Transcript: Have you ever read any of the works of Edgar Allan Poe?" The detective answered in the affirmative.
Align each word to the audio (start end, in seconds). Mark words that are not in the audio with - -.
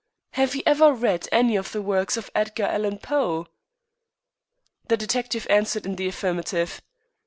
Have 0.31 0.55
you 0.55 0.63
ever 0.65 0.91
read 0.93 1.27
any 1.31 1.55
of 1.55 1.73
the 1.73 1.79
works 1.79 2.17
of 2.17 2.31
Edgar 2.33 2.63
Allan 2.65 2.97
Poe?" 2.97 3.45
The 4.87 4.97
detective 4.97 5.45
answered 5.47 5.85
in 5.85 5.95
the 5.95 6.07
affirmative. 6.07 6.81